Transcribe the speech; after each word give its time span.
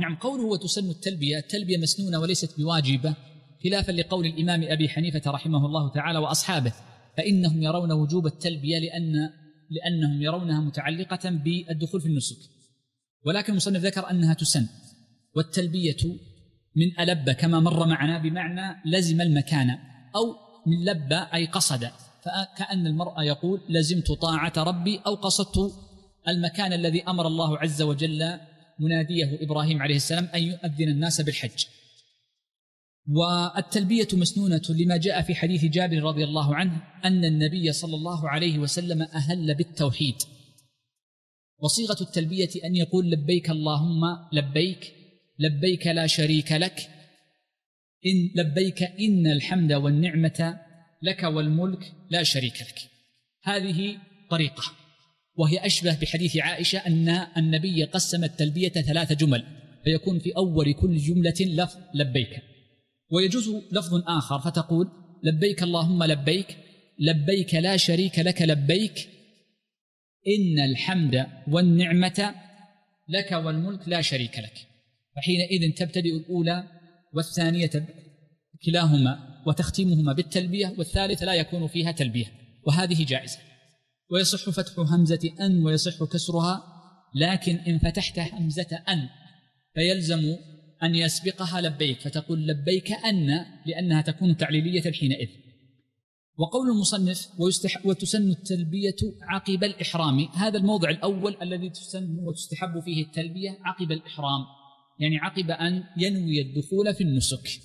نعم 0.00 0.16
قوله 0.16 0.44
وتسن 0.44 0.90
التلبية 0.90 1.38
التلبية 1.38 1.78
مسنونة 1.78 2.18
وليست 2.18 2.60
بواجبة 2.60 3.14
خلافا 3.64 3.92
لقول 3.92 4.26
الإمام 4.26 4.62
أبي 4.62 4.88
حنيفة 4.88 5.30
رحمه 5.30 5.66
الله 5.66 5.92
تعالى 5.92 6.18
وأصحابه 6.18 6.72
فإنهم 7.16 7.62
يرون 7.62 7.92
وجوب 7.92 8.26
التلبية 8.26 8.78
لأن 8.78 9.30
لأنهم 9.70 10.22
يرونها 10.22 10.60
متعلقة 10.60 11.30
بالدخول 11.30 12.00
في 12.00 12.06
النسك. 12.06 12.36
ولكن 13.24 13.52
المصنف 13.52 13.82
ذكر 13.82 14.10
أنها 14.10 14.34
تسن. 14.34 14.66
والتلبية 15.34 15.96
من 16.76 17.00
ألب 17.00 17.30
كما 17.30 17.60
مر 17.60 17.86
معنا 17.86 18.18
بمعنى 18.18 18.82
لزم 18.86 19.20
المكان 19.20 19.70
أو 20.16 20.34
من 20.66 20.84
لب 20.84 21.12
أي 21.12 21.46
قصد. 21.46 21.90
فكأن 22.22 22.86
المرأة 22.86 23.22
يقول 23.22 23.60
لزمت 23.68 24.12
طاعة 24.12 24.52
ربي 24.56 25.00
أو 25.06 25.14
قصدت 25.14 25.72
المكان 26.28 26.72
الذي 26.72 27.02
أمر 27.02 27.26
الله 27.26 27.58
عز 27.58 27.82
وجل 27.82 28.38
مناديه 28.78 29.38
إبراهيم 29.42 29.82
عليه 29.82 29.96
السلام 29.96 30.24
أن 30.24 30.42
يؤذن 30.42 30.88
الناس 30.88 31.20
بالحج. 31.20 31.64
والتلبية 33.08 34.08
مسنونة 34.12 34.62
لما 34.70 34.96
جاء 34.96 35.22
في 35.22 35.34
حديث 35.34 35.64
جابر 35.64 36.02
رضي 36.02 36.24
الله 36.24 36.54
عنه 36.54 36.82
أن 37.04 37.24
النبي 37.24 37.72
صلى 37.72 37.94
الله 37.94 38.28
عليه 38.28 38.58
وسلم 38.58 39.02
أهل 39.02 39.54
بالتوحيد. 39.54 40.14
وصيغة 41.58 41.96
التلبية 42.00 42.50
أن 42.64 42.76
يقول 42.76 43.10
لبيك 43.10 43.50
اللهم 43.50 44.00
لبيك 44.32 44.94
لبيك 45.38 45.86
لا 45.86 46.06
شريك 46.06 46.52
لك 46.52 46.90
إن 48.06 48.42
لبيك 48.42 48.82
إن 48.82 49.26
الحمد 49.26 49.72
والنعمة 49.72 50.60
لك 51.02 51.22
والملك 51.22 51.92
لا 52.10 52.22
شريك 52.22 52.60
لك. 52.60 52.90
هذه 53.42 53.98
طريقة. 54.30 54.62
وهي 55.36 55.66
أشبه 55.66 55.98
بحديث 56.00 56.36
عائشة 56.36 56.78
أن 56.78 57.08
النبي 57.36 57.84
قسم 57.84 58.24
التلبية 58.24 58.68
ثلاث 58.68 59.12
جمل 59.12 59.44
فيكون 59.84 60.18
في 60.18 60.36
أول 60.36 60.74
كل 60.74 60.96
جملة 60.96 61.34
لفظ 61.40 61.76
لبيك. 61.94 62.42
ويجوز 63.10 63.48
لفظ 63.72 63.94
آخر 64.06 64.38
فتقول 64.38 64.88
لبيك 65.24 65.62
اللهم 65.62 66.04
لبيك 66.04 66.56
لبيك 66.98 67.54
لا 67.54 67.76
شريك 67.76 68.18
لك 68.18 68.42
لبيك 68.42 69.08
إن 70.28 70.64
الحمد 70.70 71.26
والنعمة 71.48 72.34
لك 73.08 73.32
والملك 73.32 73.88
لا 73.88 74.00
شريك 74.00 74.38
لك. 74.38 74.66
فحينئذ 75.16 75.74
تبتدئ 75.74 76.16
الأولى 76.16 76.64
والثانية 77.14 77.86
كلاهما 78.64 79.42
وتختيمهما 79.46 80.12
بالتلبية 80.12 80.74
والثالثة 80.78 81.26
لا 81.26 81.34
يكون 81.34 81.66
فيها 81.68 81.92
تلبية 81.92 82.26
وهذه 82.66 83.04
جائزة. 83.04 83.38
ويصح 84.10 84.50
فتح 84.50 84.78
همزة 84.78 85.30
أن 85.40 85.64
ويصح 85.64 86.04
كسرها 86.04 86.64
لكن 87.14 87.56
إن 87.56 87.78
فتحت 87.78 88.18
همزة 88.18 88.82
أن 88.88 89.08
فيلزم 89.74 90.36
أن 90.82 90.94
يسبقها 90.94 91.60
لبيك 91.60 92.00
فتقول 92.00 92.46
لبيك 92.46 92.92
أن 92.92 93.44
لأنها 93.66 94.02
تكون 94.02 94.36
تعليلية 94.36 94.92
حينئذ 94.92 95.28
وقول 96.38 96.70
المصنف 96.70 97.28
ويستح 97.38 97.86
وتسن 97.86 98.30
التلبية 98.30 98.96
عقب 99.22 99.64
الإحرام. 99.64 100.28
هذا 100.34 100.58
الموضع 100.58 100.90
الأول 100.90 101.36
الذي 101.42 101.70
تسن 101.70 102.18
وتستحب 102.18 102.80
فيه 102.80 103.04
التلبية 103.04 103.58
عقب 103.64 103.92
الإحرام 103.92 104.44
يعني 105.00 105.18
عقب 105.18 105.50
أن 105.50 105.84
ينوي 105.96 106.40
الدخول 106.40 106.94
في 106.94 107.04
النسك. 107.04 107.60